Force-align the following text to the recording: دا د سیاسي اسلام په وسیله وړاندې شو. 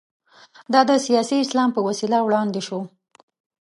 دا 0.73 0.81
د 0.89 0.91
سیاسي 1.07 1.37
اسلام 1.43 1.69
په 1.73 1.79
وسیله 1.87 2.17
وړاندې 2.23 2.61
شو. 2.67 2.79